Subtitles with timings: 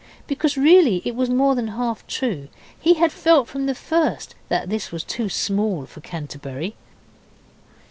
[0.25, 2.47] Because really it was more than half true.
[2.79, 6.75] He had felt from the first that this was too small for Canterbury.